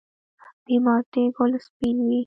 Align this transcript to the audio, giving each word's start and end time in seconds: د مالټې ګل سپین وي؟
د 0.65 0.67
مالټې 0.83 1.23
ګل 1.35 1.51
سپین 1.65 1.97
وي؟ 2.05 2.19